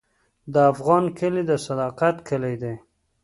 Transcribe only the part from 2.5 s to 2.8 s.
دی.